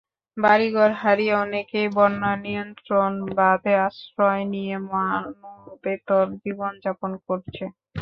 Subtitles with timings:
[0.37, 7.63] বাড়িঘর হারিয়ে অনেকেই বন্যানিয়ন্ত্রণ বাঁধে আশ্রয় নিয়ে মানবেতর জীবন যাপন করছে।